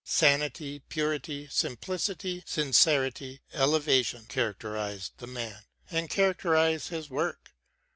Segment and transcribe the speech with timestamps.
[0.03, 7.51] Sanity, purity, simplicity, sincerity, elevation characterised the man, and characterise his work.